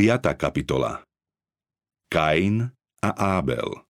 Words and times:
5. 0.00 0.32
kapitola 0.32 1.04
Kain 2.08 2.72
a 3.04 3.36
Ábel 3.36 3.84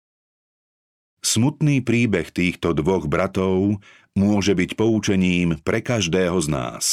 Smutný 1.22 1.86
príbeh 1.86 2.34
týchto 2.34 2.75
dvoch 2.75 3.06
bratov 3.06 3.79
môže 4.19 4.59
byť 4.59 4.75
poučením 4.75 5.62
pre 5.62 5.79
každého 5.79 6.35
z 6.43 6.49
nás. 6.51 6.85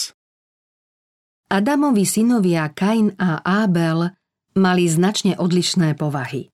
Adamovi 1.49 2.05
synovia 2.05 2.69
Kain 2.69 3.17
a 3.17 3.41
Ábel 3.41 4.13
mali 4.53 4.85
značne 4.85 5.33
odlišné 5.33 5.97
povahy. 5.97 6.53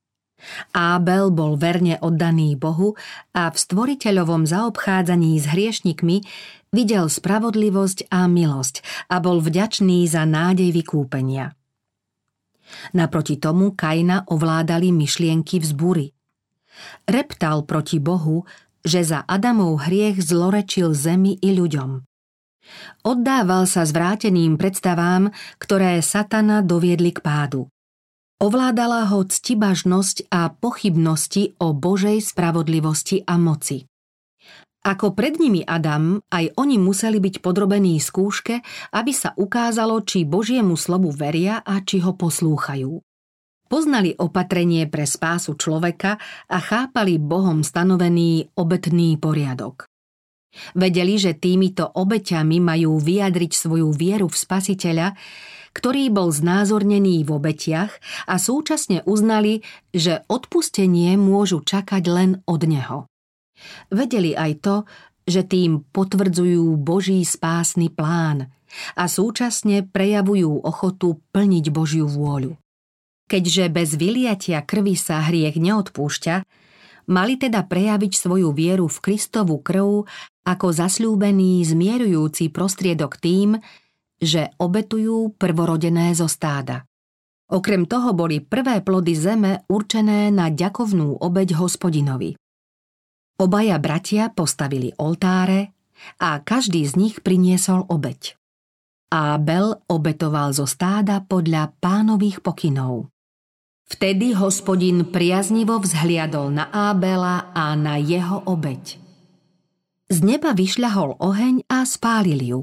Ábel 0.71 1.35
bol 1.35 1.59
verne 1.59 1.99
oddaný 1.99 2.55
Bohu 2.55 2.95
a 3.35 3.51
v 3.51 3.59
stvoriteľovom 3.59 4.47
zaobchádzaní 4.47 5.35
s 5.35 5.51
hriešnikmi 5.51 6.23
videl 6.71 7.11
spravodlivosť 7.11 8.07
a 8.07 8.23
milosť 8.31 8.87
a 9.11 9.19
bol 9.19 9.43
vďačný 9.43 10.07
za 10.07 10.23
nádej 10.23 10.71
vykúpenia. 10.71 11.59
Naproti 12.95 13.37
tomu 13.37 13.75
Kaina 13.75 14.25
ovládali 14.27 14.89
myšlienky 14.91 15.61
vzbúry. 15.61 16.11
Reptal 17.05 17.63
proti 17.63 18.01
Bohu, 18.01 18.47
že 18.83 19.05
za 19.05 19.23
Adamov 19.23 19.87
hriech 19.87 20.19
zlorečil 20.19 20.91
zemi 20.91 21.39
i 21.39 21.53
ľuďom. 21.55 22.03
Oddával 23.03 23.67
sa 23.67 23.83
zvráteným 23.83 24.55
predstavám, 24.55 25.31
ktoré 25.59 25.99
satana 25.99 26.63
doviedli 26.63 27.11
k 27.11 27.19
pádu. 27.19 27.67
Ovládala 28.39 29.07
ho 29.11 29.23
ctibažnosť 29.23 30.27
a 30.31 30.51
pochybnosti 30.51 31.55
o 31.63 31.71
Božej 31.71 32.19
spravodlivosti 32.23 33.23
a 33.23 33.39
moci. 33.39 33.87
Ako 34.83 35.15
pred 35.15 35.39
nimi 35.39 35.63
Adam, 35.63 36.19
aj 36.27 36.59
oni 36.59 36.75
museli 36.75 37.23
byť 37.23 37.39
podrobení 37.39 37.95
skúške, 38.03 38.59
aby 38.91 39.11
sa 39.15 39.31
ukázalo, 39.39 40.03
či 40.03 40.27
Božiemu 40.27 40.75
slovu 40.75 41.07
veria 41.15 41.63
a 41.63 41.79
či 41.79 42.03
ho 42.03 42.19
poslúchajú. 42.19 42.99
Poznali 43.71 44.11
opatrenie 44.11 44.91
pre 44.91 45.07
spásu 45.07 45.55
človeka 45.55 46.19
a 46.51 46.57
chápali 46.59 47.15
Bohom 47.15 47.63
stanovený 47.63 48.51
obetný 48.59 49.15
poriadok. 49.15 49.87
Vedeli, 50.75 51.15
že 51.15 51.33
týmito 51.33 51.87
obeťami 51.87 52.59
majú 52.59 52.99
vyjadriť 52.99 53.51
svoju 53.55 53.89
vieru 53.95 54.27
v 54.27 54.35
spasiteľa, 54.35 55.15
ktorý 55.73 56.11
bol 56.11 56.29
znázornený 56.29 57.25
v 57.25 57.29
obetiach 57.33 57.97
a 58.27 58.35
súčasne 58.37 59.01
uznali, 59.07 59.65
že 59.95 60.27
odpustenie 60.29 61.17
môžu 61.17 61.63
čakať 61.65 62.03
len 62.11 62.31
od 62.45 62.61
neho. 62.67 63.09
Vedeli 63.89 64.33
aj 64.33 64.51
to, 64.59 64.75
že 65.23 65.47
tým 65.47 65.87
potvrdzujú 65.93 66.75
Boží 66.79 67.23
spásny 67.23 67.87
plán 67.87 68.51
a 68.97 69.05
súčasne 69.07 69.87
prejavujú 69.87 70.65
ochotu 70.65 71.21
plniť 71.31 71.65
Božiu 71.71 72.09
vôľu. 72.09 72.59
Keďže 73.29 73.71
bez 73.71 73.95
vyliatia 73.95 74.59
krvi 74.65 74.99
sa 74.99 75.23
hriech 75.23 75.55
neodpúšťa, 75.55 76.35
mali 77.07 77.39
teda 77.39 77.63
prejaviť 77.63 78.13
svoju 78.19 78.51
vieru 78.51 78.91
v 78.91 78.97
Kristovu 78.99 79.63
krv 79.63 80.05
ako 80.43 80.67
zasľúbený 80.75 81.63
zmierujúci 81.63 82.51
prostriedok 82.51 83.15
tým, 83.15 83.55
že 84.19 84.51
obetujú 84.59 85.35
prvorodené 85.39 86.11
zo 86.15 86.27
stáda. 86.27 86.83
Okrem 87.51 87.87
toho 87.87 88.15
boli 88.15 88.39
prvé 88.39 88.81
plody 88.83 89.15
zeme 89.15 89.63
určené 89.67 90.31
na 90.31 90.47
ďakovnú 90.51 91.19
obeď 91.19 91.59
hospodinovi. 91.59 92.35
Obaja 93.41 93.81
bratia 93.81 94.29
postavili 94.29 94.93
oltáre 95.01 95.73
a 96.21 96.37
každý 96.41 96.85
z 96.85 96.93
nich 96.99 97.15
priniesol 97.25 97.85
obeď. 97.89 98.37
Ábel 99.13 99.77
obetoval 99.89 100.57
zo 100.57 100.65
stáda 100.65 101.21
podľa 101.21 101.73
pánových 101.77 102.41
pokynov. 102.41 103.13
Vtedy 103.85 104.33
hospodin 104.33 105.05
priaznivo 105.13 105.77
vzhliadol 105.77 106.49
na 106.49 106.71
Ábela 106.73 107.53
a 107.53 107.77
na 107.77 108.01
jeho 108.01 108.41
obeď. 108.49 108.97
Z 110.09 110.17
neba 110.25 110.53
vyšľahol 110.57 111.21
oheň 111.21 111.65
a 111.69 111.85
spálil 111.85 112.41
ju. 112.41 112.59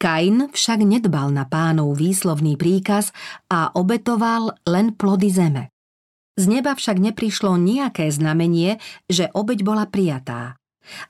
Kain 0.00 0.48
však 0.48 0.80
nedbal 0.80 1.28
na 1.28 1.44
pánov 1.44 1.92
výslovný 1.96 2.56
príkaz 2.56 3.12
a 3.52 3.68
obetoval 3.76 4.56
len 4.64 4.96
plody 4.96 5.28
zeme. 5.28 5.68
Z 6.38 6.44
neba 6.46 6.76
však 6.76 6.96
neprišlo 6.98 7.58
nejaké 7.58 8.10
znamenie, 8.10 8.78
že 9.10 9.30
obeď 9.34 9.66
bola 9.66 9.84
prijatá. 9.88 10.60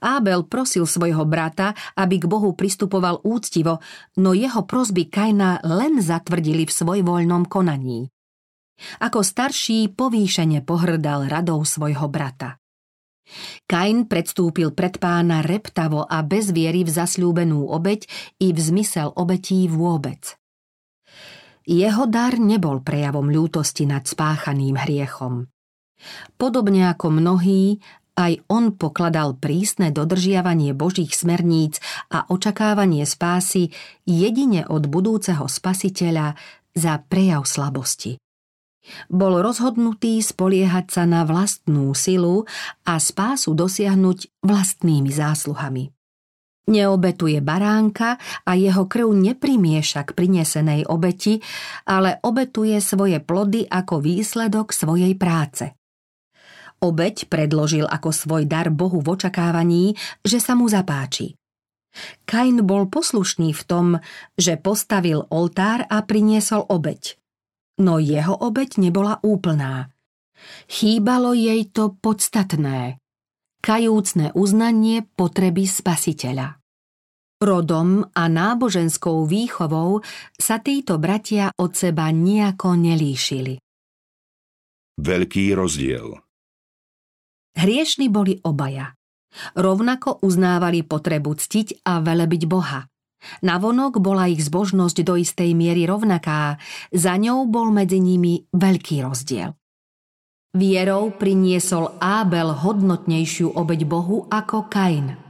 Ábel 0.03 0.45
prosil 0.45 0.85
svojho 0.85 1.25
brata, 1.25 1.73
aby 1.97 2.21
k 2.21 2.27
Bohu 2.27 2.53
pristupoval 2.53 3.23
úctivo, 3.23 3.81
no 4.19 4.35
jeho 4.35 4.67
prosby 4.67 5.09
Kaina 5.09 5.63
len 5.63 6.03
zatvrdili 6.03 6.67
v 6.67 6.73
svojvoľnom 6.73 7.47
konaní. 7.47 8.11
Ako 9.01 9.21
starší 9.21 9.93
povýšene 9.93 10.65
pohrdal 10.65 11.29
radou 11.29 11.63
svojho 11.63 12.09
brata. 12.09 12.57
Kain 13.71 14.11
predstúpil 14.11 14.75
pred 14.75 14.99
pána 14.99 15.45
reptavo 15.45 16.03
a 16.03 16.25
bez 16.27 16.51
viery 16.51 16.83
v 16.83 16.91
zasľúbenú 16.91 17.71
obeď 17.71 18.11
i 18.43 18.51
v 18.51 18.59
zmysel 18.59 19.15
obetí 19.15 19.71
vôbec. 19.71 20.40
Jeho 21.65 22.09
dar 22.09 22.41
nebol 22.41 22.81
prejavom 22.81 23.29
ľútosti 23.29 23.85
nad 23.85 24.05
spáchaným 24.09 24.81
hriechom. 24.81 25.49
Podobne 26.41 26.89
ako 26.89 27.13
mnohí, 27.13 27.79
aj 28.17 28.45
on 28.53 28.77
pokladal 28.77 29.37
prísne 29.37 29.93
dodržiavanie 29.93 30.77
Božích 30.77 31.17
smerníc 31.17 31.81
a 32.13 32.29
očakávanie 32.29 33.09
spásy 33.09 33.73
jedine 34.05 34.69
od 34.69 34.89
budúceho 34.89 35.49
spasiteľa 35.49 36.37
za 36.77 37.01
prejav 37.09 37.49
slabosti. 37.49 38.21
Bol 39.13 39.45
rozhodnutý 39.45 40.25
spoliehať 40.25 40.87
sa 40.89 41.05
na 41.05 41.29
vlastnú 41.29 41.93
silu 41.93 42.49
a 42.89 42.97
spásu 42.97 43.53
dosiahnuť 43.53 44.41
vlastnými 44.41 45.13
zásluhami. 45.13 45.93
Neobetuje 46.71 47.43
baránka 47.43 48.15
a 48.47 48.55
jeho 48.55 48.87
krv 48.87 49.11
neprimieša 49.11 50.07
k 50.07 50.15
prinesenej 50.15 50.87
obeti, 50.87 51.43
ale 51.91 52.23
obetuje 52.23 52.79
svoje 52.79 53.19
plody 53.19 53.67
ako 53.67 53.99
výsledok 53.99 54.71
svojej 54.71 55.19
práce. 55.19 55.75
Obeď 56.81 57.27
predložil 57.27 57.85
ako 57.91 58.15
svoj 58.15 58.47
dar 58.47 58.71
Bohu 58.71 59.03
v 59.03 59.19
očakávaní, 59.19 59.99
že 60.23 60.39
sa 60.39 60.55
mu 60.55 60.71
zapáči. 60.71 61.35
Kain 62.23 62.63
bol 62.63 62.87
poslušný 62.87 63.51
v 63.51 63.63
tom, 63.67 63.87
že 64.39 64.55
postavil 64.55 65.27
oltár 65.27 65.85
a 65.91 66.07
priniesol 66.07 66.63
obeď. 66.71 67.19
No 67.83 67.99
jeho 67.99 68.39
obeď 68.39 68.79
nebola 68.79 69.19
úplná. 69.27 69.91
Chýbalo 70.71 71.35
jej 71.35 71.67
to 71.69 71.99
podstatné. 71.99 73.03
Kajúcne 73.61 74.33
uznanie 74.33 75.05
potreby 75.19 75.69
spasiteľa. 75.69 76.60
Rodom 77.41 78.05
a 78.05 78.29
náboženskou 78.29 79.25
výchovou 79.25 80.05
sa 80.37 80.61
títo 80.61 81.01
bratia 81.01 81.49
od 81.57 81.73
seba 81.73 82.13
nejako 82.13 82.77
nelíšili. 82.77 83.57
Veľký 85.01 85.57
rozdiel 85.57 86.21
Hriešni 87.57 88.13
boli 88.13 88.37
obaja. 88.45 88.93
Rovnako 89.57 90.21
uznávali 90.21 90.85
potrebu 90.85 91.33
ctiť 91.33 91.81
a 91.89 92.05
velebiť 92.05 92.45
Boha. 92.45 92.85
Navonok 93.41 94.05
bola 94.05 94.29
ich 94.29 94.45
zbožnosť 94.45 95.01
do 95.01 95.17
istej 95.17 95.57
miery 95.57 95.89
rovnaká, 95.89 96.61
za 96.93 97.17
ňou 97.17 97.49
bol 97.49 97.73
medzi 97.73 98.05
nimi 98.05 98.45
veľký 98.53 99.01
rozdiel. 99.01 99.57
Vierou 100.61 101.09
priniesol 101.17 101.89
Ábel 102.05 102.53
hodnotnejšiu 102.53 103.57
obeď 103.57 103.89
Bohu 103.89 104.29
ako 104.29 104.69
Kain– 104.69 105.17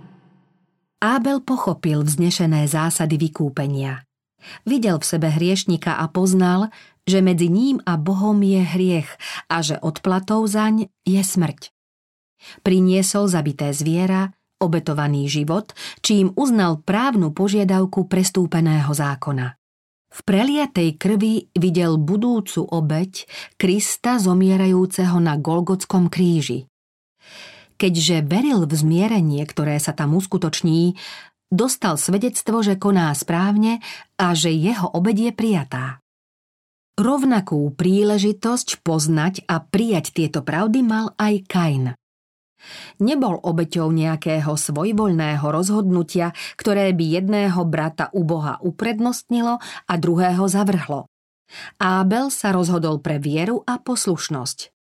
Ábel 1.01 1.41
pochopil 1.41 2.05
vznešené 2.05 2.69
zásady 2.69 3.17
vykúpenia. 3.17 4.05
Videl 4.69 5.01
v 5.01 5.09
sebe 5.09 5.33
hriešnika 5.33 5.97
a 5.97 6.09
poznal, 6.13 6.69
že 7.09 7.25
medzi 7.25 7.49
ním 7.49 7.81
a 7.89 7.97
Bohom 7.97 8.37
je 8.45 8.61
hriech 8.61 9.09
a 9.49 9.65
že 9.65 9.81
odplatou 9.81 10.45
zaň 10.45 10.93
je 11.09 11.21
smrť. 11.25 11.73
Priniesol 12.61 13.29
zabité 13.29 13.73
zviera, 13.73 14.33
obetovaný 14.61 15.29
život, 15.29 15.73
čím 16.05 16.37
uznal 16.37 16.85
právnu 16.85 17.33
požiadavku 17.33 18.05
prestúpeného 18.05 18.93
zákona. 18.93 19.57
V 20.11 20.21
preliatej 20.27 21.01
krvi 21.01 21.49
videl 21.55 21.97
budúcu 21.97 22.67
obeď 22.67 23.25
Krista 23.57 24.21
zomierajúceho 24.21 25.17
na 25.17 25.39
Golgotskom 25.41 26.13
kríži. 26.13 26.70
Keďže 27.81 28.29
veril 28.29 28.69
v 28.69 28.77
zmierenie, 28.77 29.41
ktoré 29.49 29.81
sa 29.81 29.97
tam 29.97 30.13
uskutoční, 30.13 31.01
dostal 31.49 31.97
svedectvo, 31.97 32.61
že 32.61 32.77
koná 32.77 33.09
správne 33.17 33.81
a 34.21 34.37
že 34.37 34.53
jeho 34.53 34.85
obed 34.93 35.17
je 35.17 35.33
prijatá. 35.33 36.05
Rovnakú 37.01 37.73
príležitosť 37.73 38.85
poznať 38.85 39.49
a 39.49 39.65
prijať 39.65 40.13
tieto 40.13 40.45
pravdy 40.45 40.85
mal 40.85 41.17
aj 41.17 41.35
Kain. 41.49 41.85
Nebol 43.01 43.41
obeťou 43.41 43.89
nejakého 43.89 44.53
svojvoľného 44.53 45.47
rozhodnutia, 45.49 46.37
ktoré 46.61 46.93
by 46.93 47.05
jedného 47.17 47.65
brata 47.65 48.13
u 48.13 48.29
Boha 48.29 48.61
uprednostnilo 48.61 49.57
a 49.89 49.95
druhého 49.97 50.45
zavrhlo. 50.45 51.09
Ábel 51.81 52.29
sa 52.29 52.53
rozhodol 52.53 53.01
pre 53.01 53.17
vieru 53.17 53.65
a 53.65 53.81
poslušnosť. 53.81 54.80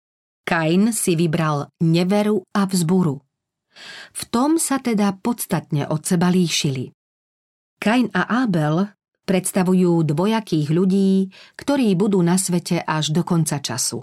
Kain 0.50 0.90
si 0.98 1.14
vybral 1.14 1.70
neveru 1.78 2.42
a 2.58 2.66
vzburu. 2.66 3.22
V 4.18 4.22
tom 4.34 4.58
sa 4.58 4.82
teda 4.82 5.14
podstatne 5.22 5.86
od 5.86 6.02
seba 6.02 6.34
líšili. 6.34 6.90
Kain 7.78 8.10
a 8.18 8.26
Ábel 8.50 8.90
predstavujú 9.30 10.10
dvojakých 10.10 10.74
ľudí, 10.74 11.30
ktorí 11.54 11.94
budú 11.94 12.26
na 12.26 12.42
svete 12.42 12.82
až 12.82 13.14
do 13.14 13.22
konca 13.22 13.62
času. 13.62 14.02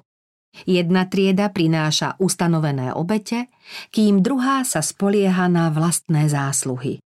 Jedna 0.71 1.11
trieda 1.11 1.51
prináša 1.51 2.15
ustanovené 2.23 2.95
obete, 2.95 3.51
kým 3.91 4.23
druhá 4.23 4.63
sa 4.63 4.87
spolieha 4.87 5.51
na 5.51 5.75
vlastné 5.75 6.31
zásluhy. 6.31 7.03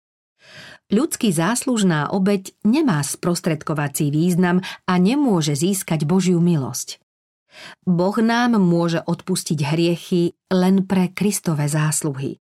Ľudský 0.90 1.30
záslužná 1.30 2.10
obeď 2.10 2.58
nemá 2.66 3.06
sprostredkovací 3.06 4.10
význam 4.10 4.66
a 4.90 4.98
nemôže 4.98 5.54
získať 5.54 6.10
Božiu 6.10 6.42
milosť. 6.42 6.98
Boh 7.84 8.18
nám 8.20 8.60
môže 8.62 9.02
odpustiť 9.04 9.60
hriechy 9.64 10.36
len 10.52 10.86
pre 10.86 11.12
Kristové 11.12 11.68
zásluhy. 11.68 12.40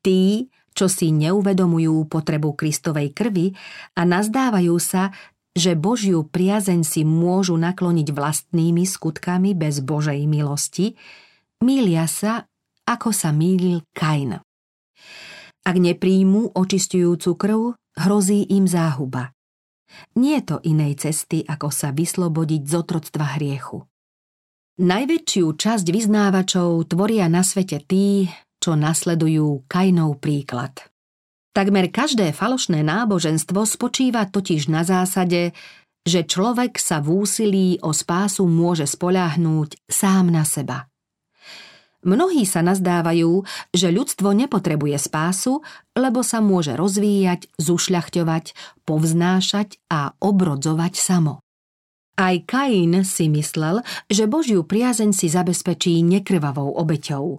Tí, 0.00 0.50
čo 0.72 0.86
si 0.86 1.10
neuvedomujú 1.10 2.06
potrebu 2.06 2.54
Kristovej 2.54 3.10
krvi 3.10 3.56
a 3.98 4.06
nazdávajú 4.06 4.76
sa, 4.78 5.10
že 5.58 5.74
Božiu 5.74 6.22
priazeň 6.22 6.86
si 6.86 7.02
môžu 7.02 7.58
nakloniť 7.58 8.14
vlastnými 8.14 8.86
skutkami 8.86 9.58
bez 9.58 9.82
Božej 9.82 10.22
milosti, 10.30 10.94
mília 11.66 12.06
sa, 12.06 12.46
ako 12.86 13.10
sa 13.10 13.34
mýlil 13.34 13.82
Kain. 13.90 14.38
Ak 15.66 15.76
nepríjmú 15.76 16.54
očistujúcu 16.54 17.30
krv, 17.34 17.60
hrozí 17.98 18.46
im 18.54 18.70
záhuba. 18.70 19.34
Nie 20.14 20.40
je 20.40 20.54
to 20.54 20.56
inej 20.62 21.02
cesty, 21.02 21.42
ako 21.42 21.74
sa 21.74 21.90
vyslobodiť 21.90 22.62
z 22.62 22.72
otroctva 22.78 23.36
hriechu. 23.36 23.82
Najväčšiu 24.78 25.58
časť 25.58 25.90
vyznávačov 25.90 26.86
tvoria 26.86 27.26
na 27.26 27.42
svete 27.42 27.82
tí, 27.82 28.30
čo 28.62 28.78
nasledujú 28.78 29.66
Kainov 29.66 30.22
príklad. 30.22 30.70
Takmer 31.50 31.90
každé 31.90 32.30
falošné 32.30 32.86
náboženstvo 32.86 33.66
spočíva 33.66 34.30
totiž 34.30 34.70
na 34.70 34.86
zásade, 34.86 35.50
že 36.06 36.22
človek 36.22 36.78
sa 36.78 37.02
v 37.02 37.26
úsilí 37.26 37.82
o 37.82 37.90
spásu 37.90 38.46
môže 38.46 38.86
spoľahnúť 38.86 39.82
sám 39.90 40.30
na 40.30 40.46
seba. 40.46 40.86
Mnohí 42.06 42.46
sa 42.46 42.62
nazdávajú, 42.62 43.42
že 43.74 43.90
ľudstvo 43.90 44.30
nepotrebuje 44.30 44.94
spásu, 44.94 45.58
lebo 45.98 46.22
sa 46.22 46.38
môže 46.38 46.78
rozvíjať, 46.78 47.50
zušľachťovať, 47.58 48.54
povznášať 48.86 49.82
a 49.90 50.14
obrodzovať 50.22 50.94
samo. 50.94 51.42
Aj 52.18 52.34
Kain 52.42 53.06
si 53.06 53.30
myslel, 53.30 53.86
že 54.10 54.26
Božiu 54.26 54.66
priazeň 54.66 55.14
si 55.14 55.30
zabezpečí 55.30 56.02
nekrvavou 56.02 56.74
obeťou. 56.74 57.38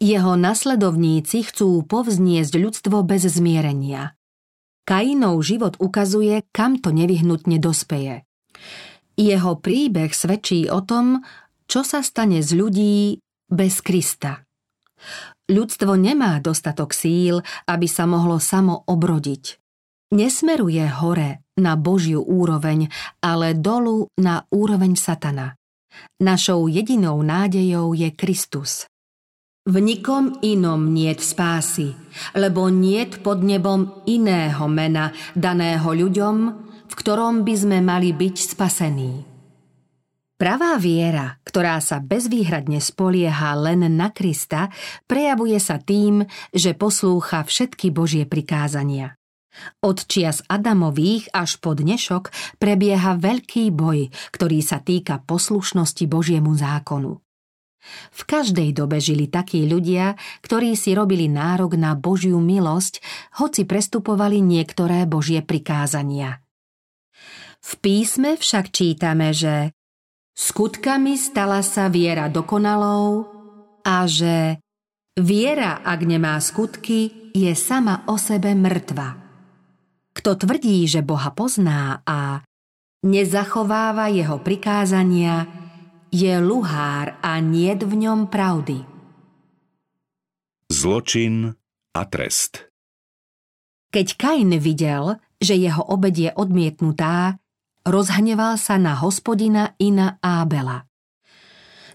Jeho 0.00 0.32
nasledovníci 0.40 1.44
chcú 1.44 1.84
povzniesť 1.84 2.56
ľudstvo 2.56 3.04
bez 3.04 3.28
zmierenia. 3.28 4.16
Kainov 4.88 5.44
život 5.44 5.76
ukazuje, 5.76 6.48
kam 6.48 6.80
to 6.80 6.96
nevyhnutne 6.96 7.60
dospeje. 7.60 8.24
Jeho 9.20 9.60
príbeh 9.60 10.16
svedčí 10.16 10.72
o 10.72 10.80
tom, 10.80 11.20
čo 11.68 11.84
sa 11.84 12.00
stane 12.00 12.40
z 12.40 12.56
ľudí 12.56 13.20
bez 13.52 13.84
Krista. 13.84 14.48
Ľudstvo 15.52 15.92
nemá 16.00 16.40
dostatok 16.40 16.96
síl, 16.96 17.44
aby 17.68 17.84
sa 17.84 18.08
mohlo 18.08 18.40
samo 18.40 18.88
obrodiť. 18.88 19.60
Nesmeruje 20.10 20.82
hore 20.90 21.46
na 21.54 21.78
Božiu 21.78 22.26
úroveň, 22.26 22.90
ale 23.22 23.54
dolu 23.54 24.10
na 24.18 24.42
úroveň 24.50 24.98
satana. 24.98 25.54
Našou 26.18 26.66
jedinou 26.66 27.22
nádejou 27.22 27.94
je 27.94 28.10
Kristus. 28.10 28.90
V 29.70 29.78
nikom 29.78 30.34
inom 30.42 30.90
niet 30.90 31.22
spásy, 31.22 31.94
lebo 32.34 32.66
niet 32.74 33.22
pod 33.22 33.46
nebom 33.46 34.02
iného 34.10 34.66
mena 34.66 35.14
daného 35.38 35.94
ľuďom, 35.94 36.36
v 36.90 36.94
ktorom 36.98 37.46
by 37.46 37.54
sme 37.54 37.78
mali 37.78 38.10
byť 38.10 38.36
spasení. 38.56 39.12
Pravá 40.34 40.74
viera, 40.80 41.38
ktorá 41.44 41.78
sa 41.78 42.02
bezvýhradne 42.02 42.82
spolieha 42.82 43.52
len 43.60 43.84
na 43.94 44.10
Krista, 44.10 44.72
prejavuje 45.06 45.60
sa 45.60 45.78
tým, 45.78 46.24
že 46.50 46.72
poslúcha 46.74 47.44
všetky 47.44 47.92
Božie 47.92 48.24
prikázania. 48.24 49.19
Od 49.80 49.98
čias 50.06 50.44
Adamových 50.46 51.32
až 51.32 51.60
po 51.60 51.76
dnešok 51.76 52.56
prebieha 52.60 53.16
veľký 53.16 53.72
boj, 53.72 54.12
ktorý 54.32 54.58
sa 54.60 54.80
týka 54.80 55.24
poslušnosti 55.24 56.04
Božiemu 56.06 56.52
zákonu. 56.56 57.18
V 58.12 58.22
každej 58.28 58.76
dobe 58.76 59.00
žili 59.00 59.26
takí 59.32 59.64
ľudia, 59.64 60.12
ktorí 60.44 60.76
si 60.76 60.92
robili 60.92 61.32
nárok 61.32 61.80
na 61.80 61.96
Božiu 61.96 62.36
milosť, 62.36 63.00
hoci 63.40 63.64
prestupovali 63.64 64.44
niektoré 64.44 65.08
Božie 65.08 65.40
prikázania. 65.40 66.44
V 67.60 67.72
písme 67.80 68.36
však 68.36 68.72
čítame, 68.72 69.32
že 69.36 69.72
skutkami 70.36 71.16
stala 71.16 71.60
sa 71.64 71.88
viera 71.92 72.28
dokonalou 72.28 73.28
a 73.84 74.04
že 74.08 74.60
viera, 75.16 75.80
ak 75.84 76.00
nemá 76.04 76.40
skutky, 76.40 77.32
je 77.36 77.52
sama 77.56 78.04
o 78.08 78.16
sebe 78.16 78.56
mŕtva. 78.56 79.19
Kto 80.10 80.34
tvrdí, 80.34 80.84
že 80.90 81.06
Boha 81.06 81.30
pozná 81.30 82.02
a 82.02 82.42
nezachováva 83.06 84.10
jeho 84.10 84.42
prikázania, 84.42 85.46
je 86.10 86.34
luhár 86.42 87.14
a 87.22 87.38
nie 87.38 87.70
v 87.78 87.94
ňom 87.94 88.26
pravdy. 88.26 88.82
Zločin 90.70 91.54
a 91.94 92.02
trest 92.06 92.70
Keď 93.90 94.08
Kain 94.18 94.50
videl, 94.58 95.18
že 95.38 95.58
jeho 95.58 95.82
obed 95.82 96.14
je 96.14 96.30
odmietnutá, 96.30 97.38
rozhneval 97.86 98.58
sa 98.58 98.78
na 98.78 98.94
hospodina 98.98 99.74
i 99.82 99.90
na 99.90 100.18
Ábela. 100.22 100.86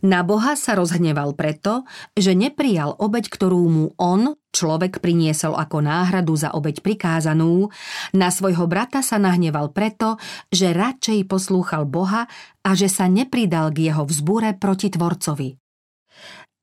Na 0.04 0.22
Boha 0.22 0.54
sa 0.60 0.76
rozhneval 0.76 1.34
preto, 1.34 1.88
že 2.14 2.36
neprijal 2.36 2.94
obeď, 3.00 3.32
ktorú 3.32 3.64
mu 3.66 3.86
on, 3.96 4.36
človek, 4.56 5.04
priniesol 5.04 5.60
ako 5.60 5.84
náhradu 5.84 6.32
za 6.40 6.56
obeď 6.56 6.80
prikázanú, 6.80 7.68
na 8.16 8.32
svojho 8.32 8.64
brata 8.72 9.04
sa 9.04 9.20
nahneval 9.20 9.76
preto, 9.76 10.16
že 10.48 10.72
radšej 10.72 11.28
poslúchal 11.28 11.84
Boha 11.84 12.32
a 12.64 12.70
že 12.72 12.88
sa 12.88 13.12
nepridal 13.12 13.76
k 13.76 13.92
jeho 13.92 14.08
vzbure 14.08 14.56
proti 14.56 14.88
Tvorcovi. 14.88 15.60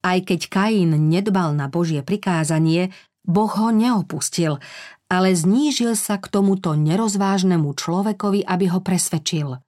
Aj 0.03 0.19
keď 0.25 0.41
Kain 0.49 0.97
nedbal 1.13 1.53
na 1.53 1.69
Božie 1.69 2.01
prikázanie, 2.01 2.91
Boh 3.23 3.53
ho 3.53 3.69
neopustil, 3.71 4.59
ale 5.07 5.37
znížil 5.37 5.95
sa 5.95 6.17
k 6.17 6.33
tomuto 6.33 6.73
nerozvážnemu 6.75 7.71
človekovi, 7.77 8.49
aby 8.49 8.67
ho 8.73 8.81
presvedčil. 8.81 9.61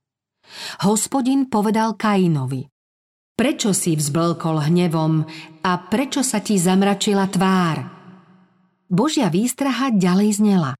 Hospodin 0.83 1.47
povedal 1.53 1.95
Kainovi– 1.95 2.67
Prečo 3.35 3.75
si 3.75 3.99
vzblkol 3.99 4.71
hnevom 4.71 5.27
a 5.67 5.73
prečo 5.91 6.23
sa 6.23 6.39
ti 6.39 6.55
zamračila 6.55 7.27
tvár? 7.27 7.94
Božia 8.89 9.33
výstraha 9.33 9.93
ďalej 9.95 10.41
znela. 10.41 10.73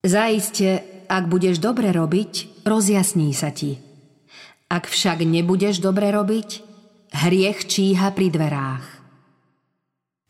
Zaiste, 0.00 0.80
ak 1.10 1.28
budeš 1.28 1.60
dobre 1.60 1.92
robiť, 1.92 2.64
rozjasní 2.64 3.36
sa 3.36 3.52
ti. 3.52 3.76
Ak 4.70 4.88
však 4.88 5.26
nebudeš 5.26 5.82
dobre 5.82 6.08
robiť, 6.14 6.48
hriech 7.12 7.66
číha 7.66 8.14
pri 8.14 8.30
dverách. 8.30 8.86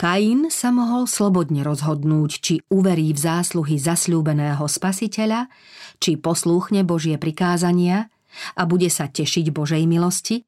Kain 0.01 0.49
sa 0.49 0.73
mohol 0.73 1.05
slobodne 1.05 1.61
rozhodnúť, 1.61 2.31
či 2.41 2.55
uverí 2.73 3.13
v 3.13 3.21
zásluhy 3.21 3.77
zasľúbeného 3.77 4.65
spasiteľa, 4.65 5.53
či 6.01 6.17
poslúchne 6.17 6.89
Božie 6.89 7.21
prikázania 7.21 8.09
a 8.57 8.65
bude 8.65 8.89
sa 8.89 9.13
tešiť 9.13 9.53
Božej 9.53 9.85
milosti, 9.85 10.41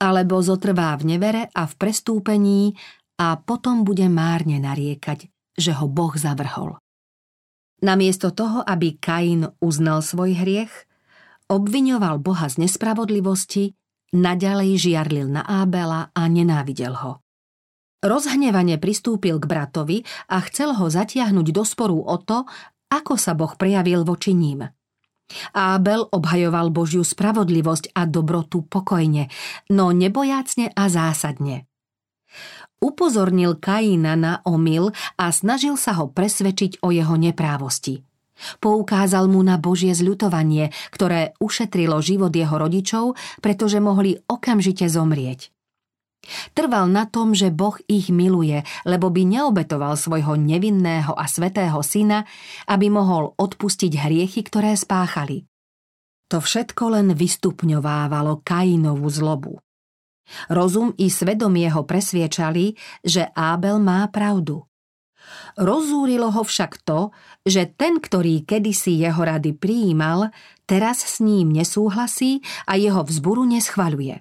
alebo 0.00 0.40
zotrvá 0.40 0.96
v 0.96 1.14
nevere 1.14 1.52
a 1.52 1.68
v 1.68 1.74
prestúpení 1.76 2.72
a 3.20 3.36
potom 3.36 3.84
bude 3.84 4.08
márne 4.08 4.56
nariekať, 4.56 5.33
že 5.54 5.74
ho 5.74 5.86
Boh 5.90 6.14
zavrhol. 6.14 6.78
Namiesto 7.82 8.30
toho, 8.30 8.62
aby 8.64 8.96
Kain 8.96 9.50
uznal 9.60 10.00
svoj 10.00 10.38
hriech, 10.38 10.72
obviňoval 11.50 12.22
Boha 12.22 12.48
z 12.48 12.64
nespravodlivosti, 12.64 13.76
naďalej 14.14 14.78
žiarlil 14.78 15.28
na 15.28 15.42
Ábela 15.44 16.14
a 16.14 16.22
nenávidel 16.30 16.94
ho. 16.96 17.12
Rozhnevane 18.04 18.76
pristúpil 18.76 19.40
k 19.40 19.48
bratovi 19.48 20.04
a 20.28 20.40
chcel 20.48 20.76
ho 20.76 20.86
zatiahnuť 20.88 21.46
do 21.52 21.64
sporu 21.64 21.98
o 22.04 22.16
to, 22.20 22.44
ako 22.92 23.16
sa 23.16 23.32
Boh 23.32 23.52
prejavil 23.56 24.04
voči 24.04 24.32
ním– 24.32 24.64
Ábel 25.56 26.04
obhajoval 26.12 26.68
Božiu 26.68 27.02
spravodlivosť 27.02 27.96
a 27.96 28.04
dobrotu 28.04 28.64
pokojne, 28.64 29.32
no 29.72 29.90
nebojácne 29.90 30.72
a 30.76 30.84
zásadne. 30.92 31.64
Upozornil 32.84 33.56
Kaína 33.56 34.18
na 34.18 34.32
omyl 34.44 34.92
a 35.16 35.32
snažil 35.32 35.80
sa 35.80 35.96
ho 35.96 36.12
presvedčiť 36.12 36.84
o 36.84 36.92
jeho 36.92 37.16
neprávosti. 37.16 38.04
Poukázal 38.60 39.30
mu 39.30 39.40
na 39.46 39.56
Božie 39.56 39.94
zľutovanie, 39.94 40.74
ktoré 40.90 41.38
ušetrilo 41.38 42.02
život 42.02 42.34
jeho 42.34 42.58
rodičov, 42.58 43.14
pretože 43.38 43.78
mohli 43.78 44.18
okamžite 44.26 44.90
zomrieť. 44.90 45.54
Trval 46.56 46.88
na 46.88 47.04
tom, 47.04 47.36
že 47.36 47.52
Boh 47.52 47.76
ich 47.84 48.08
miluje, 48.08 48.64
lebo 48.88 49.12
by 49.12 49.22
neobetoval 49.28 49.94
svojho 49.94 50.40
nevinného 50.40 51.12
a 51.12 51.24
svetého 51.28 51.78
syna, 51.84 52.24
aby 52.64 52.88
mohol 52.88 53.36
odpustiť 53.36 53.92
hriechy, 53.92 54.40
ktoré 54.40 54.72
spáchali. 54.72 55.44
To 56.32 56.40
všetko 56.40 56.96
len 56.96 57.12
vystupňovávalo 57.12 58.40
Kainovú 58.40 59.08
zlobu. 59.12 59.60
Rozum 60.48 60.96
i 60.96 61.12
svedomie 61.12 61.68
ho 61.68 61.84
presviečali, 61.84 62.74
že 63.04 63.28
Ábel 63.36 63.80
má 63.80 64.08
pravdu. 64.08 64.64
Rozúrilo 65.56 66.28
ho 66.32 66.42
však 66.44 66.84
to, 66.84 67.14
že 67.46 67.70
ten, 67.70 67.96
ktorý 68.00 68.44
kedysi 68.44 69.00
jeho 69.00 69.24
rady 69.24 69.56
prijímal, 69.56 70.28
teraz 70.68 71.00
s 71.04 71.24
ním 71.24 71.52
nesúhlasí 71.52 72.44
a 72.68 72.76
jeho 72.76 73.00
vzburu 73.04 73.48
neschvaľuje. 73.48 74.20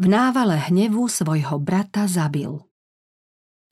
V 0.00 0.06
návale 0.08 0.56
hnevu 0.72 1.04
svojho 1.06 1.60
brata 1.60 2.08
zabil. 2.08 2.64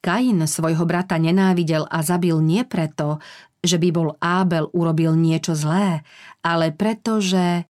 Kain 0.01 0.41
svojho 0.49 0.85
brata 0.85 1.17
nenávidel 1.21 1.85
a 1.85 2.01
zabil 2.01 2.41
nie 2.41 2.65
preto, 2.65 3.21
že 3.61 3.77
by 3.77 3.89
bol 3.93 4.09
Ábel 4.17 4.69
urobil 4.73 5.13
niečo 5.13 5.53
zlé, 5.53 6.01
ale 6.41 6.73
preto, 6.73 7.21
že 7.21 7.69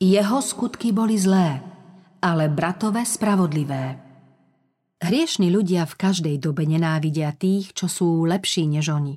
jeho 0.00 0.40
skutky 0.40 0.96
boli 0.96 1.20
zlé, 1.20 1.60
ale 2.20 2.52
bratové 2.52 3.08
spravodlivé. 3.08 3.98
Hriešni 5.00 5.48
ľudia 5.48 5.88
v 5.88 5.96
každej 5.96 6.36
dobe 6.36 6.68
nenávidia 6.68 7.32
tých, 7.32 7.72
čo 7.72 7.88
sú 7.88 8.28
lepší 8.28 8.68
než 8.68 8.92
oni. 8.92 9.16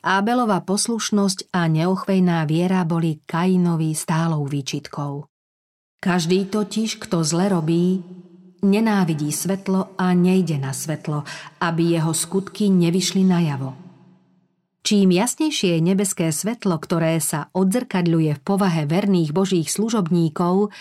Ábelová 0.00 0.64
poslušnosť 0.64 1.52
a 1.52 1.68
neochvejná 1.68 2.46
viera 2.48 2.86
boli 2.88 3.20
Kainovi 3.26 3.92
stálou 3.92 4.48
výčitkou. 4.48 5.28
Každý 6.00 6.48
totiž, 6.48 6.96
kto 6.96 7.20
zle 7.20 7.52
robí, 7.52 8.00
nenávidí 8.64 9.28
svetlo 9.28 9.92
a 10.00 10.16
nejde 10.16 10.56
na 10.56 10.72
svetlo, 10.72 11.28
aby 11.60 12.00
jeho 12.00 12.16
skutky 12.16 12.72
nevyšli 12.72 13.20
najavo. 13.26 13.76
Čím 14.80 15.12
jasnejšie 15.12 15.76
je 15.76 15.80
nebeské 15.84 16.32
svetlo, 16.32 16.80
ktoré 16.80 17.20
sa 17.20 17.52
odzrkadľuje 17.52 18.40
v 18.40 18.44
povahe 18.44 18.88
verných 18.88 19.36
božích 19.36 19.68
služobníkov, 19.68 20.72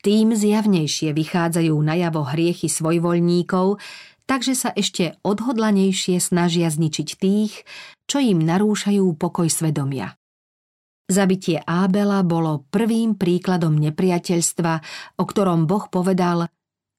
tým 0.00 0.32
zjavnejšie 0.36 1.12
vychádzajú 1.12 1.74
najavo 1.76 2.24
hriechy 2.32 2.68
svojvoľníkov, 2.68 3.80
takže 4.24 4.54
sa 4.56 4.70
ešte 4.72 5.20
odhodlanejšie 5.22 6.20
snažia 6.20 6.68
zničiť 6.72 7.08
tých, 7.18 7.64
čo 8.08 8.18
im 8.18 8.42
narúšajú 8.42 9.04
pokoj 9.16 9.48
svedomia. 9.48 10.16
Zabitie 11.10 11.58
Ábela 11.66 12.22
bolo 12.22 12.66
prvým 12.70 13.18
príkladom 13.18 13.74
nepriateľstva, 13.82 14.72
o 15.18 15.24
ktorom 15.26 15.66
Boh 15.66 15.90
povedal, 15.90 16.46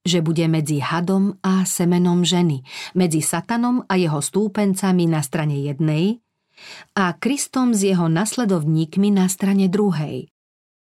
že 0.03 0.19
bude 0.19 0.43
medzi 0.51 0.81
hadom 0.83 1.39
a 1.45 1.63
semenom 1.63 2.25
ženy, 2.25 2.65
medzi 2.97 3.23
satanom 3.23 3.85
a 3.87 3.95
jeho 3.95 4.19
stúpencami 4.19 5.07
na 5.07 5.23
strane 5.23 5.61
jednej 5.63 6.19
a 6.93 7.15
Kristom 7.17 7.73
s 7.73 7.81
jeho 7.85 8.07
nasledovníkmi 8.07 9.09
na 9.13 9.25
strane 9.31 9.67
druhej. 9.67 10.30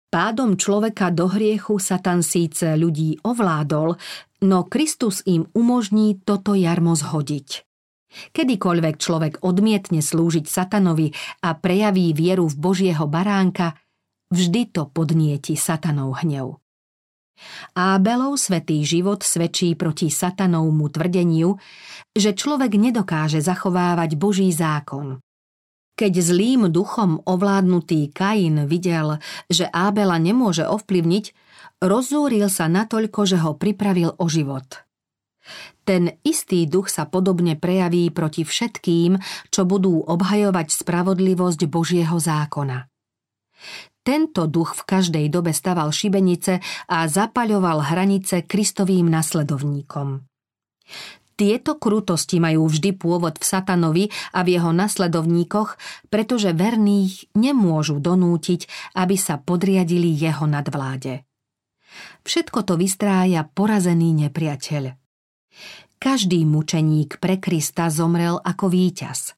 Pádom 0.07 0.55
človeka 0.55 1.11
do 1.11 1.27
hriechu 1.27 1.83
Satan 1.83 2.23
síce 2.23 2.79
ľudí 2.79 3.19
ovládol, 3.27 3.99
no 4.47 4.57
Kristus 4.63 5.19
im 5.27 5.51
umožní 5.51 6.23
toto 6.23 6.55
jarmo 6.55 6.95
zhodiť. 6.95 7.67
Kedykoľvek 8.31 8.95
človek 8.95 9.33
odmietne 9.43 9.99
slúžiť 9.99 10.47
satanovi 10.47 11.11
a 11.43 11.59
prejaví 11.59 12.15
vieru 12.15 12.47
v 12.47 12.55
Božieho 12.55 13.03
baránka, 13.03 13.75
vždy 14.31 14.71
to 14.71 14.87
podnieti 14.87 15.59
satanov 15.59 16.23
hnev. 16.23 16.55
Ábelov 17.77 18.39
svetý 18.39 18.81
život 18.87 19.21
svedčí 19.21 19.77
proti 19.77 20.09
satanovmu 20.09 20.89
tvrdeniu, 20.89 21.59
že 22.15 22.33
človek 22.33 22.79
nedokáže 22.79 23.43
zachovávať 23.43 24.17
Boží 24.17 24.49
zákon. 24.49 25.21
Keď 25.97 26.13
zlým 26.21 26.69
duchom 26.69 27.25
ovládnutý 27.25 28.13
Kain 28.13 28.69
videl, 28.69 29.17
že 29.49 29.65
Ábela 29.65 30.21
nemôže 30.21 30.61
ovplyvniť, 30.61 31.33
rozúril 31.81 32.53
sa 32.53 32.69
natoľko, 32.69 33.25
že 33.25 33.41
ho 33.41 33.57
pripravil 33.57 34.13
o 34.13 34.25
život. 34.29 34.85
Ten 35.87 36.19
istý 36.21 36.69
duch 36.69 36.93
sa 36.93 37.09
podobne 37.09 37.57
prejaví 37.57 38.13
proti 38.13 38.45
všetkým, 38.45 39.17
čo 39.49 39.65
budú 39.65 40.03
obhajovať 40.05 40.69
spravodlivosť 40.69 41.65
Božieho 41.65 42.19
zákona. 42.19 42.85
Tento 44.05 44.45
duch 44.45 44.77
v 44.77 44.83
každej 44.85 45.25
dobe 45.33 45.49
staval 45.49 45.89
šibenice 45.89 46.61
a 46.87 47.09
zapaľoval 47.09 47.89
hranice 47.89 48.45
Kristovým 48.45 49.09
nasledovníkom. 49.09 50.23
Tieto 51.37 51.77
krutosti 51.77 52.41
majú 52.41 52.65
vždy 52.65 52.97
pôvod 52.97 53.37
v 53.37 53.45
satanovi 53.45 54.05
a 54.33 54.41
v 54.41 54.57
jeho 54.57 54.73
nasledovníkoch, 54.73 55.77
pretože 56.09 56.49
verných 56.49 57.29
nemôžu 57.37 58.01
donútiť, 58.01 58.65
aby 58.97 59.13
sa 59.21 59.37
podriadili 59.37 60.17
jeho 60.17 60.49
nadvláde. 60.49 61.29
Všetko 62.25 62.65
to 62.65 62.73
vystrája 62.81 63.45
porazený 63.45 64.17
nepriateľ. 64.27 64.97
Každý 66.01 66.41
mučeník 66.45 67.21
pre 67.21 67.37
Krista 67.37 67.93
zomrel 67.93 68.41
ako 68.41 68.73
víťaz. 68.73 69.37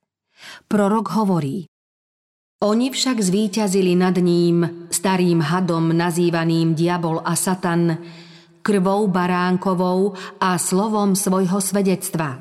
Prorok 0.72 1.20
hovorí 1.20 1.68
Oni 2.64 2.92
však 2.96 3.20
zvíťazili 3.20 3.96
nad 4.00 4.16
ním, 4.20 4.88
starým 4.88 5.44
hadom 5.44 5.92
nazývaným 5.92 6.80
diabol 6.80 7.20
a 7.24 7.36
satan, 7.36 8.00
krvou 8.62 9.08
baránkovou 9.08 10.14
a 10.40 10.60
slovom 10.60 11.16
svojho 11.16 11.60
svedectva 11.64 12.40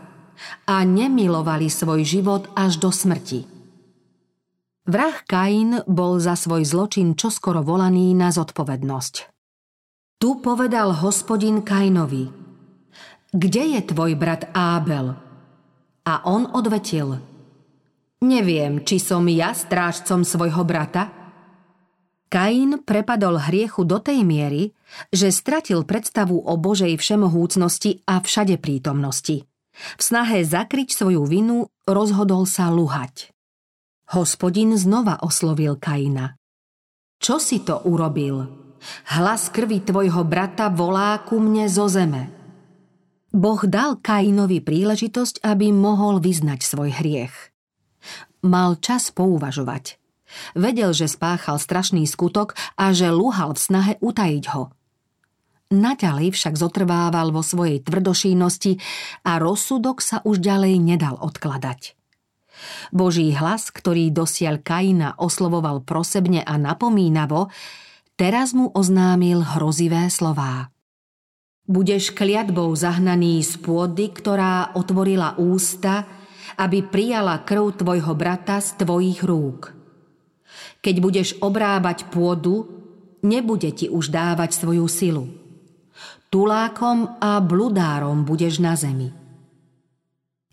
a 0.67 0.77
nemilovali 0.87 1.67
svoj 1.67 2.07
život 2.07 2.51
až 2.55 2.79
do 2.79 2.91
smrti. 2.95 3.47
Vrah 4.89 5.21
Kain 5.29 5.85
bol 5.85 6.17
za 6.17 6.33
svoj 6.33 6.65
zločin 6.65 7.13
čoskoro 7.13 7.61
volaný 7.61 8.17
na 8.17 8.33
zodpovednosť. 8.33 9.15
Tu 10.19 10.29
povedal 10.41 10.97
hospodin 10.97 11.61
Kainovi, 11.61 12.25
kde 13.29 13.77
je 13.77 13.81
tvoj 13.85 14.17
brat 14.17 14.49
Ábel? 14.57 15.13
A 16.09 16.25
on 16.25 16.49
odvetil, 16.49 17.21
neviem, 18.25 18.81
či 18.81 18.97
som 18.97 19.29
ja 19.29 19.53
strážcom 19.53 20.25
svojho 20.25 20.65
brata? 20.65 21.13
Kain 22.33 22.81
prepadol 22.81 23.37
hriechu 23.37 23.85
do 23.85 24.01
tej 24.01 24.25
miery, 24.25 24.73
že 25.13 25.33
stratil 25.33 25.85
predstavu 25.85 26.37
o 26.37 26.55
Božej 26.57 26.97
všemohúcnosti 26.97 28.05
a 28.09 28.21
všade 28.21 28.57
prítomnosti. 28.61 29.45
V 29.79 30.03
snahe 30.03 30.43
zakryť 30.43 30.91
svoju 30.91 31.23
vinu 31.29 31.71
rozhodol 31.87 32.49
sa 32.49 32.73
luhať. 32.73 33.31
Hospodin 34.11 34.75
znova 34.75 35.21
oslovil 35.23 35.79
Kaina. 35.79 36.35
Čo 37.21 37.39
si 37.39 37.63
to 37.63 37.85
urobil? 37.87 38.49
Hlas 39.13 39.51
krvi 39.51 39.83
tvojho 39.83 40.23
brata 40.23 40.71
volá 40.71 41.19
ku 41.23 41.39
mne 41.43 41.67
zo 41.67 41.91
zeme. 41.91 42.31
Boh 43.29 43.61
dal 43.69 44.01
Kainovi 44.01 44.65
príležitosť, 44.65 45.45
aby 45.45 45.69
mohol 45.71 46.19
vyznať 46.19 46.65
svoj 46.65 46.91
hriech. 46.97 47.35
Mal 48.41 48.81
čas 48.81 49.13
pouvažovať– 49.13 49.95
Vedel, 50.53 50.93
že 50.93 51.09
spáchal 51.09 51.57
strašný 51.57 52.05
skutok 52.05 52.53
a 52.77 52.93
že 52.93 53.09
luhal 53.09 53.57
v 53.57 53.61
snahe 53.61 53.93
utajiť 54.01 54.45
ho. 54.53 54.69
Naďalej 55.69 56.33
však 56.33 56.57
zotrvával 56.57 57.29
vo 57.29 57.45
svojej 57.45 57.85
tvrdošínosti 57.85 58.81
a 59.29 59.37
rozsudok 59.37 60.01
sa 60.01 60.25
už 60.25 60.41
ďalej 60.41 60.81
nedal 60.81 61.21
odkladať. 61.21 61.93
Boží 62.89 63.29
hlas, 63.37 63.69
ktorý 63.69 64.09
dosiaľ 64.09 64.65
Kaina 64.65 65.13
oslovoval 65.21 65.85
prosebne 65.85 66.41
a 66.41 66.57
napomínavo, 66.57 67.53
teraz 68.17 68.57
mu 68.57 68.73
oznámil 68.73 69.45
hrozivé 69.45 70.09
slová. 70.09 70.73
Budeš 71.69 72.17
kliatbou 72.17 72.73
zahnaný 72.73 73.45
z 73.45 73.61
pôdy, 73.61 74.09
ktorá 74.09 74.73
otvorila 74.73 75.37
ústa, 75.37 76.09
aby 76.57 76.81
prijala 76.81 77.45
krv 77.45 77.77
tvojho 77.77 78.17
brata 78.17 78.57
z 78.65 78.73
tvojich 78.81 79.21
rúk. 79.21 79.77
Keď 80.81 80.97
budeš 80.97 81.29
obrábať 81.45 82.09
pôdu, 82.09 82.65
nebude 83.21 83.69
ti 83.77 83.93
už 83.93 84.09
dávať 84.09 84.57
svoju 84.57 84.89
silu. 84.89 85.48
Tulákom 86.29 87.17
a 87.25 87.41
bludárom 87.41 88.29
budeš 88.29 88.61
na 88.61 88.77
zemi. 88.77 89.09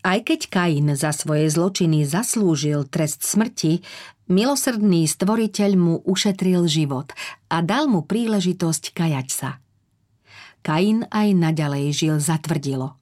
Aj 0.07 0.23
keď 0.23 0.47
Kain 0.47 0.87
za 0.95 1.11
svoje 1.11 1.51
zločiny 1.51 2.07
zaslúžil 2.07 2.87
trest 2.87 3.27
smrti, 3.27 3.83
milosrdný 4.31 5.03
stvoriteľ 5.03 5.71
mu 5.75 5.99
ušetril 6.07 6.63
život 6.71 7.11
a 7.51 7.59
dal 7.59 7.91
mu 7.91 8.07
príležitosť 8.07 8.95
kajať 8.95 9.27
sa. 9.27 9.59
Kain 10.63 11.11
aj 11.11 11.35
naďalej 11.35 11.91
žil 11.91 12.15
zatvrdilo. 12.23 12.95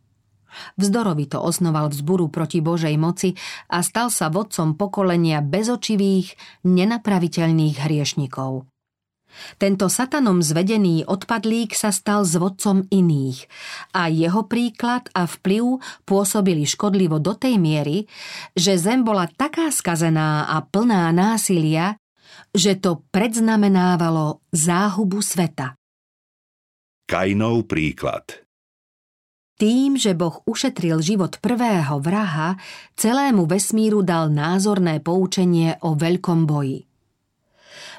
Vzdorovito 0.74 1.46
osnoval 1.46 1.94
vzburu 1.94 2.34
proti 2.34 2.58
Božej 2.58 2.98
moci 2.98 3.38
a 3.70 3.86
stal 3.86 4.10
sa 4.10 4.34
vodcom 4.34 4.74
pokolenia 4.74 5.46
bezočivých, 5.46 6.34
nenapraviteľných 6.65 7.86
hriešnikov. 7.86 8.65
Tento 9.58 9.90
satanom 9.90 10.42
zvedený 10.42 11.06
odpadlík 11.06 11.74
sa 11.74 11.90
stal 11.90 12.25
zvodcom 12.25 12.86
iných 12.90 13.46
a 13.94 14.10
jeho 14.10 14.46
príklad 14.46 15.10
a 15.13 15.25
vplyv 15.25 15.82
pôsobili 16.08 16.66
škodlivo 16.66 17.18
do 17.18 17.34
tej 17.38 17.58
miery, 17.58 18.06
že 18.54 18.78
zem 18.78 19.02
bola 19.02 19.30
taká 19.30 19.70
skazená 19.74 20.50
a 20.50 20.62
plná 20.63 21.10
násilia, 21.13 21.98
že 22.54 22.78
to 22.78 23.06
predznamenávalo 23.10 24.42
záhubu 24.54 25.22
sveta. 25.22 25.78
Kainov 27.04 27.68
príklad 27.70 28.44
tým, 29.63 29.96
že 29.96 30.12
Boh 30.12 30.44
ušetril 30.44 31.00
život 31.00 31.40
prvého 31.40 32.02
vraha, 32.04 32.60
celému 33.00 33.48
vesmíru 33.48 34.04
dal 34.04 34.28
názorné 34.28 35.00
poučenie 35.00 35.80
o 35.88 35.96
veľkom 35.96 36.44
boji. 36.44 36.84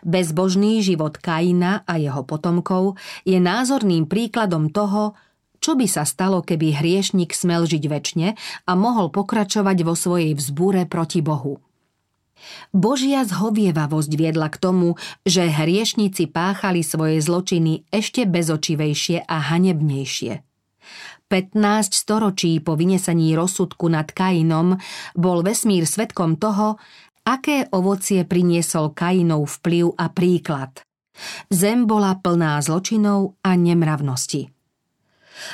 Bezbožný 0.04 0.84
život 0.84 1.16
Kaina 1.16 1.80
a 1.88 1.96
jeho 1.96 2.22
potomkov 2.28 3.00
je 3.24 3.40
názorným 3.40 4.04
príkladom 4.04 4.68
toho, 4.68 5.16
čo 5.64 5.72
by 5.80 5.88
sa 5.88 6.04
stalo, 6.04 6.44
keby 6.44 6.76
hriešnik 6.76 7.32
smel 7.32 7.64
žiť 7.64 7.84
väčšine 7.88 8.28
a 8.68 8.72
mohol 8.76 9.08
pokračovať 9.08 9.78
vo 9.80 9.96
svojej 9.96 10.36
vzbúre 10.36 10.84
proti 10.84 11.24
Bohu. 11.24 11.64
Božia 12.76 13.24
zhovievavosť 13.24 14.12
viedla 14.12 14.52
k 14.52 14.60
tomu, 14.60 15.00
že 15.24 15.48
hriešnici 15.48 16.28
páchali 16.28 16.84
svoje 16.84 17.24
zločiny 17.24 17.88
ešte 17.88 18.28
bezočivejšie 18.28 19.24
a 19.24 19.36
hanebnejšie. 19.40 20.44
15 21.32 21.56
storočí 21.96 22.60
po 22.60 22.76
vynesení 22.76 23.32
rozsudku 23.32 23.88
nad 23.88 24.12
Kainom 24.12 24.76
bol 25.16 25.40
vesmír 25.40 25.88
svetkom 25.88 26.36
toho, 26.36 26.76
aké 27.24 27.66
ovocie 27.72 28.22
priniesol 28.28 28.92
Kainov 28.92 29.60
vplyv 29.60 29.96
a 29.96 30.12
príklad. 30.12 30.84
Zem 31.48 31.88
bola 31.88 32.20
plná 32.20 32.60
zločinov 32.60 33.40
a 33.40 33.56
nemravnosti. 33.56 34.52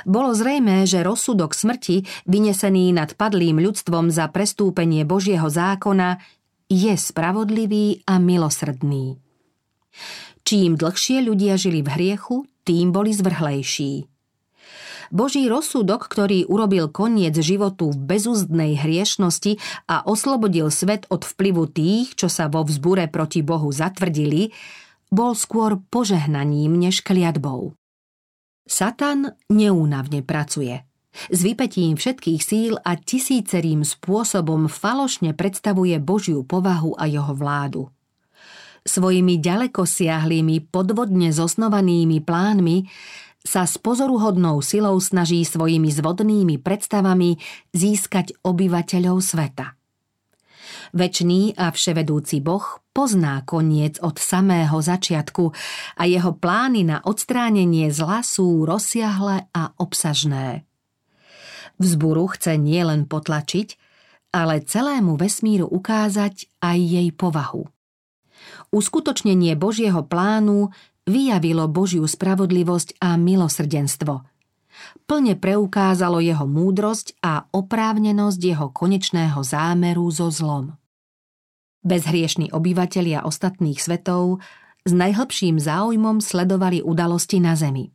Bolo 0.05 0.37
zrejmé, 0.37 0.85
že 0.85 1.01
rozsudok 1.01 1.57
smrti, 1.57 2.05
vynesený 2.29 2.93
nad 2.93 3.17
padlým 3.17 3.63
ľudstvom 3.65 4.13
za 4.13 4.29
prestúpenie 4.29 5.09
Božieho 5.09 5.49
zákona, 5.49 6.21
je 6.69 6.95
spravodlivý 6.95 8.05
a 8.07 8.21
milosrdný. 8.21 9.19
Čím 10.45 10.77
dlhšie 10.77 11.25
ľudia 11.25 11.57
žili 11.57 11.81
v 11.83 11.89
hriechu, 11.97 12.47
tým 12.63 12.93
boli 12.93 13.11
zvrhlejší. 13.11 14.10
Boží 15.11 15.51
rozsudok, 15.51 16.07
ktorý 16.07 16.47
urobil 16.47 16.87
koniec 16.87 17.35
životu 17.35 17.91
v 17.91 17.99
bezúzdnej 17.99 18.79
hriešnosti 18.79 19.59
a 19.91 20.07
oslobodil 20.07 20.71
svet 20.71 21.11
od 21.11 21.27
vplyvu 21.27 21.67
tých, 21.67 22.15
čo 22.15 22.31
sa 22.31 22.47
vo 22.47 22.63
vzbure 22.63 23.11
proti 23.11 23.43
Bohu 23.43 23.75
zatvrdili, 23.75 24.55
bol 25.11 25.35
skôr 25.35 25.83
požehnaním 25.91 26.79
než 26.79 27.03
kliatbou. 27.03 27.75
Satan 28.71 29.35
neúnavne 29.51 30.23
pracuje. 30.23 30.87
S 31.11 31.43
vypetím 31.43 31.99
všetkých 31.99 32.39
síl 32.39 32.79
a 32.87 32.95
tisícerým 32.95 33.83
spôsobom 33.83 34.71
falošne 34.71 35.35
predstavuje 35.35 35.99
Božiu 35.99 36.47
povahu 36.47 36.95
a 36.95 37.11
jeho 37.11 37.35
vládu. 37.35 37.91
Svojimi 38.87 39.43
ďalekosiahlými, 39.43 40.71
podvodne 40.71 41.35
zosnovanými 41.35 42.23
plánmi 42.23 42.87
sa 43.41 43.65
s 43.65 43.81
pozoruhodnou 43.81 44.61
silou 44.61 45.01
snaží 45.01 45.43
svojimi 45.49 45.89
zvodnými 45.89 46.61
predstavami 46.61 47.41
získať 47.73 48.37
obyvateľov 48.45 49.19
sveta. 49.25 49.81
Večný 50.91 51.55
a 51.55 51.71
vševedúci 51.71 52.43
Boh 52.43 52.83
pozná 52.91 53.47
koniec 53.47 54.03
od 54.03 54.19
samého 54.19 54.83
začiatku 54.83 55.55
a 55.97 56.03
jeho 56.07 56.35
plány 56.35 56.83
na 56.83 56.99
odstránenie 57.03 57.95
zla 57.95 58.27
sú 58.27 58.67
rozsiahle 58.67 59.47
a 59.55 59.63
obsažné. 59.79 60.67
Vzburu 61.81 62.27
chce 62.37 62.59
nielen 62.61 63.07
potlačiť, 63.07 63.79
ale 64.35 64.63
celému 64.63 65.17
vesmíru 65.17 65.67
ukázať 65.67 66.51
aj 66.61 66.79
jej 66.79 67.09
povahu. 67.15 67.67
Uskutočnenie 68.71 69.59
Božieho 69.59 70.07
plánu 70.07 70.71
vyjavilo 71.09 71.69
Božiu 71.71 72.05
spravodlivosť 72.05 73.01
a 73.01 73.17
milosrdenstvo. 73.17 74.15
Plne 75.05 75.35
preukázalo 75.37 76.23
jeho 76.23 76.47
múdrosť 76.47 77.21
a 77.21 77.45
oprávnenosť 77.53 78.41
jeho 78.41 78.69
konečného 78.73 79.41
zámeru 79.43 80.07
so 80.09 80.33
zlom. 80.33 80.79
Bezhriešní 81.81 82.53
obyvatelia 82.53 83.25
ostatných 83.25 83.81
svetov 83.81 84.41
s 84.85 84.93
najhlbším 84.93 85.61
záujmom 85.61 86.21
sledovali 86.21 86.81
udalosti 86.85 87.41
na 87.41 87.57
Zemi. 87.57 87.89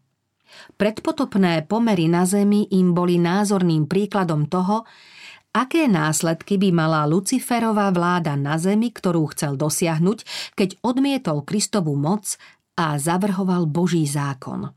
Predpotopné 0.78 1.66
pomery 1.66 2.10
na 2.10 2.26
Zemi 2.26 2.70
im 2.74 2.94
boli 2.94 3.18
názorným 3.22 3.90
príkladom 3.90 4.48
toho, 4.50 4.86
aké 5.56 5.88
následky 5.88 6.60
by 6.60 6.70
mala 6.76 7.08
Luciferová 7.08 7.88
vláda 7.94 8.36
na 8.36 8.60
Zemi, 8.60 8.92
ktorú 8.92 9.32
chcel 9.32 9.56
dosiahnuť, 9.56 10.18
keď 10.58 10.70
odmietol 10.84 11.48
Kristovú 11.48 11.96
moc 11.96 12.36
a 12.76 13.00
zavrhoval 13.00 13.66
Boží 13.66 14.04
zákon. 14.08 14.72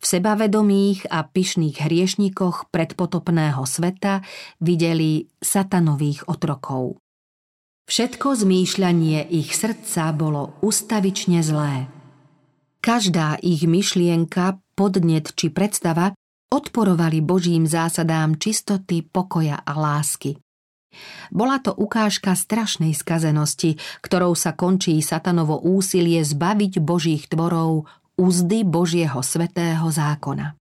V 0.00 0.04
sebavedomých 0.08 1.12
a 1.12 1.28
pyšných 1.28 1.76
hriešnikoch 1.84 2.72
predpotopného 2.72 3.60
sveta 3.68 4.24
videli 4.56 5.28
satanových 5.44 6.24
otrokov. 6.24 6.96
Všetko 7.84 8.32
zmýšľanie 8.32 9.28
ich 9.28 9.52
srdca 9.52 10.16
bolo 10.16 10.56
ustavične 10.64 11.44
zlé. 11.44 11.90
Každá 12.80 13.36
ich 13.44 13.68
myšlienka, 13.68 14.56
podnet 14.72 15.36
či 15.36 15.52
predstava 15.52 16.16
odporovali 16.48 17.20
Božím 17.20 17.68
zásadám 17.68 18.40
čistoty, 18.40 19.04
pokoja 19.04 19.60
a 19.60 19.72
lásky. 19.76 20.40
Bola 21.30 21.62
to 21.62 21.70
ukážka 21.70 22.34
strašnej 22.34 22.92
skazenosti, 22.92 23.78
ktorou 24.02 24.34
sa 24.34 24.52
končí 24.54 24.98
satanovo 25.00 25.62
úsilie 25.62 26.20
zbaviť 26.26 26.82
Božích 26.82 27.30
tvorov 27.30 27.86
úzdy 28.18 28.66
Božieho 28.66 29.22
svetého 29.22 29.86
zákona. 29.88 30.58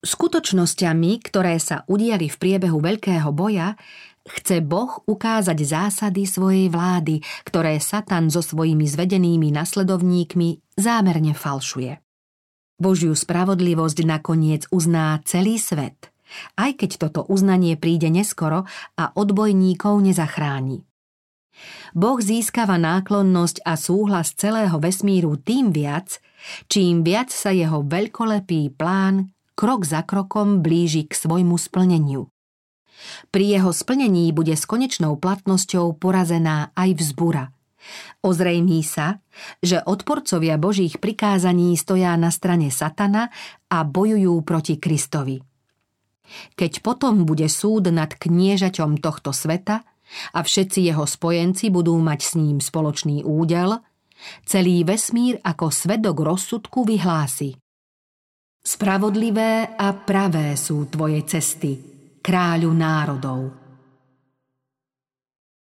Skutočnosťami, 0.00 1.20
ktoré 1.20 1.60
sa 1.60 1.84
udiali 1.84 2.32
v 2.32 2.36
priebehu 2.40 2.80
veľkého 2.80 3.28
boja, 3.36 3.76
chce 4.24 4.64
Boh 4.64 5.04
ukázať 5.04 5.58
zásady 5.60 6.24
svojej 6.24 6.72
vlády, 6.72 7.20
ktoré 7.44 7.76
Satan 7.76 8.32
so 8.32 8.40
svojimi 8.40 8.88
zvedenými 8.88 9.52
nasledovníkmi 9.52 10.80
zámerne 10.80 11.36
falšuje. 11.36 12.00
Božiu 12.80 13.12
spravodlivosť 13.12 13.98
nakoniec 14.08 14.64
uzná 14.72 15.20
celý 15.28 15.60
svet– 15.60 16.08
aj 16.56 16.84
keď 16.84 16.90
toto 17.08 17.20
uznanie 17.26 17.74
príde 17.74 18.08
neskoro 18.08 18.66
a 18.96 19.04
odbojníkov 19.14 20.00
nezachráni. 20.02 20.84
Boh 21.92 22.18
získava 22.22 22.80
náklonnosť 22.80 23.66
a 23.66 23.74
súhlas 23.76 24.32
celého 24.32 24.78
vesmíru 24.80 25.36
tým 25.36 25.74
viac, 25.74 26.22
čím 26.70 27.02
viac 27.04 27.28
sa 27.28 27.52
jeho 27.52 27.84
veľkolepý 27.84 28.78
plán 28.78 29.34
krok 29.58 29.84
za 29.84 30.06
krokom 30.06 30.64
blíži 30.64 31.04
k 31.04 31.12
svojmu 31.12 31.60
splneniu. 31.60 32.32
Pri 33.28 33.44
jeho 33.56 33.72
splnení 33.72 34.32
bude 34.32 34.56
s 34.56 34.64
konečnou 34.64 35.16
platnosťou 35.20 35.96
porazená 35.96 36.72
aj 36.76 36.96
vzbura. 36.96 37.44
Ozrejmí 38.20 38.84
sa, 38.84 39.24
že 39.64 39.80
odporcovia 39.80 40.60
Božích 40.60 41.00
prikázaní 41.00 41.72
stoja 41.80 42.12
na 42.20 42.28
strane 42.28 42.68
Satana 42.68 43.32
a 43.72 43.84
bojujú 43.88 44.36
proti 44.44 44.76
Kristovi. 44.76 45.40
Keď 46.56 46.80
potom 46.80 47.28
bude 47.28 47.46
súd 47.50 47.90
nad 47.92 48.10
kniežaťom 48.10 48.98
tohto 48.98 49.30
sveta 49.34 49.84
a 50.34 50.38
všetci 50.42 50.90
jeho 50.90 51.06
spojenci 51.06 51.70
budú 51.70 51.94
mať 52.00 52.20
s 52.20 52.32
ním 52.38 52.58
spoločný 52.58 53.22
údel, 53.22 53.78
celý 54.44 54.82
vesmír 54.82 55.40
ako 55.40 55.70
svedok 55.70 56.16
rozsudku 56.24 56.84
vyhlási. 56.84 57.56
Spravodlivé 58.60 59.76
a 59.76 59.88
pravé 59.96 60.52
sú 60.56 60.92
tvoje 60.92 61.24
cesty, 61.24 61.72
kráľu 62.20 62.70
národov. 62.76 63.59